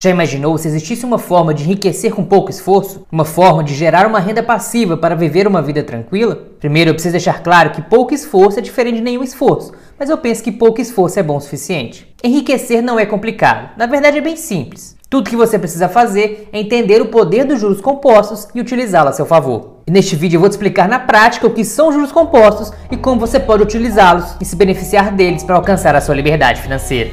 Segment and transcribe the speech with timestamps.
[0.00, 3.04] Já imaginou se existisse uma forma de enriquecer com pouco esforço?
[3.10, 6.38] Uma forma de gerar uma renda passiva para viver uma vida tranquila?
[6.60, 10.16] Primeiro, eu preciso deixar claro que pouco esforço é diferente de nenhum esforço, mas eu
[10.16, 12.06] penso que pouco esforço é bom o suficiente.
[12.22, 14.96] Enriquecer não é complicado, na verdade é bem simples.
[15.10, 19.12] Tudo que você precisa fazer é entender o poder dos juros compostos e utilizá-lo a
[19.12, 19.78] seu favor.
[19.84, 22.96] E neste vídeo eu vou te explicar na prática o que são juros compostos e
[22.96, 27.10] como você pode utilizá-los e se beneficiar deles para alcançar a sua liberdade financeira.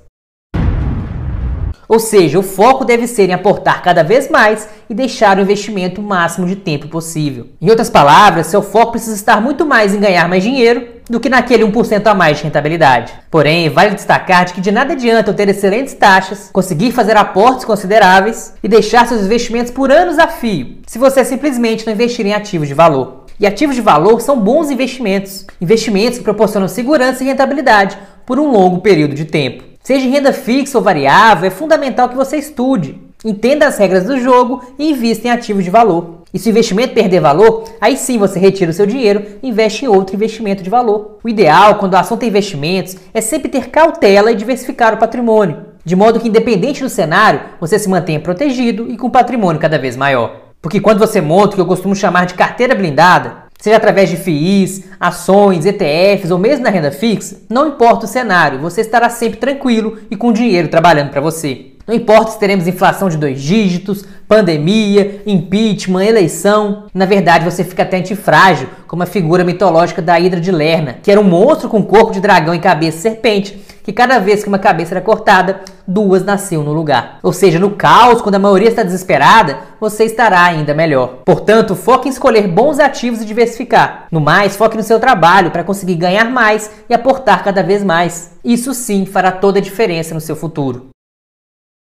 [1.92, 6.00] Ou seja, o foco deve ser em aportar cada vez mais e deixar o investimento
[6.00, 7.48] o máximo de tempo possível.
[7.60, 11.28] Em outras palavras, seu foco precisa estar muito mais em ganhar mais dinheiro do que
[11.28, 13.12] naquele 1% a mais de rentabilidade.
[13.30, 17.66] Porém, vale destacar de que de nada adianta eu ter excelentes taxas, conseguir fazer aportes
[17.66, 22.32] consideráveis e deixar seus investimentos por anos a fio, se você simplesmente não investir em
[22.32, 23.26] ativos de valor.
[23.38, 28.50] E ativos de valor são bons investimentos, investimentos que proporcionam segurança e rentabilidade por um
[28.50, 29.71] longo período de tempo.
[29.82, 34.16] Seja em renda fixa ou variável, é fundamental que você estude, entenda as regras do
[34.18, 36.22] jogo e invista em ativos de valor.
[36.32, 39.84] E se o investimento perder valor, aí sim você retira o seu dinheiro e investe
[39.84, 41.18] em outro investimento de valor.
[41.22, 45.66] O ideal, quando o assunto é investimentos, é sempre ter cautela e diversificar o patrimônio,
[45.84, 49.96] de modo que, independente do cenário, você se mantenha protegido e com patrimônio cada vez
[49.96, 50.42] maior.
[50.62, 54.16] Porque quando você monta o que eu costumo chamar de carteira blindada, seja através de
[54.16, 59.38] FIIs, ações, ETFs ou mesmo na renda fixa, não importa o cenário, você estará sempre
[59.38, 61.66] tranquilo e com dinheiro trabalhando para você.
[61.86, 66.84] Não importa se teremos inflação de dois dígitos, pandemia, impeachment, eleição.
[66.94, 71.10] Na verdade, você fica até antifrágil, como a figura mitológica da Hidra de Lerna, que
[71.10, 74.48] era um monstro com corpo de dragão e cabeça de serpente, que cada vez que
[74.48, 77.18] uma cabeça era cortada, duas nasciam no lugar.
[77.22, 81.18] Ou seja, no caos, quando a maioria está desesperada, você estará ainda melhor.
[81.24, 84.06] Portanto, foque em escolher bons ativos e diversificar.
[84.10, 88.32] No mais, foque no seu trabalho para conseguir ganhar mais e aportar cada vez mais.
[88.44, 90.91] Isso sim fará toda a diferença no seu futuro.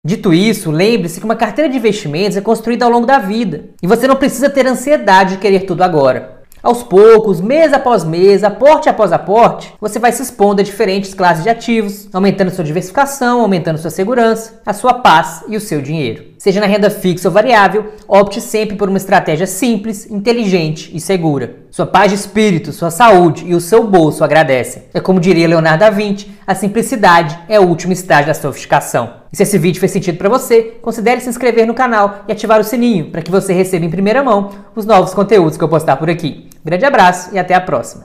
[0.02, 3.86] Dito isso, lembre-se que uma carteira de investimentos é construída ao longo da vida e
[3.86, 6.40] você não precisa ter ansiedade de querer tudo agora.
[6.62, 11.42] Aos poucos, mês após mês, aporte após aporte, você vai se expondo a diferentes classes
[11.42, 16.29] de ativos, aumentando sua diversificação, aumentando sua segurança, a sua paz e o seu dinheiro.
[16.40, 21.56] Seja na renda fixa ou variável, opte sempre por uma estratégia simples, inteligente e segura.
[21.70, 24.84] Sua paz de espírito, sua saúde e o seu bolso agradecem.
[24.94, 29.16] É como diria Leonardo da Vinci, a simplicidade é o último estágio da sofisticação.
[29.30, 32.58] E se esse vídeo fez sentido para você, considere se inscrever no canal e ativar
[32.58, 35.98] o sininho para que você receba em primeira mão os novos conteúdos que eu postar
[35.98, 36.48] por aqui.
[36.64, 37.98] Grande abraço e até a próxima!